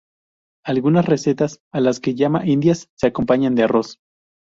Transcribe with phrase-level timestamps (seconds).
[0.65, 3.99] Algunas recetas, a las que llama "indias", se acompañan de arroz.